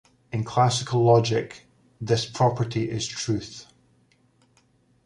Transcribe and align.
In 0.31 0.43
classical 0.43 1.03
logic, 1.03 1.67
this 2.01 2.25
property 2.25 2.89
is 2.89 3.05
truth. 3.05 3.67